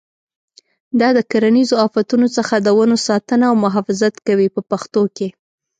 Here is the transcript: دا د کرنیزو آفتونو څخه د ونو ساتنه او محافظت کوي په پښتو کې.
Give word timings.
دا 0.99 1.09
د 1.17 1.19
کرنیزو 1.31 1.75
آفتونو 1.85 2.27
څخه 2.37 2.55
د 2.59 2.67
ونو 2.77 2.97
ساتنه 3.07 3.45
او 3.49 3.55
محافظت 3.65 4.13
کوي 4.27 4.47
په 4.55 4.61
پښتو 4.69 5.01
کې. 5.15 5.27